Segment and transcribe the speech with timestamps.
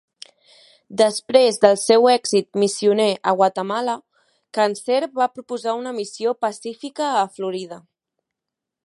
[1.01, 3.95] Després del seu èxit missioner a Guatemala,
[4.59, 7.83] Cancer va proposar una missió pacífica a Florida.